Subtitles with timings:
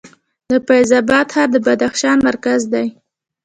[0.49, 2.87] د فیض اباد ښار د بدخشان مرکز دی